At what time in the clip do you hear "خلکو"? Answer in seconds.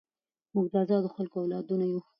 1.15-1.35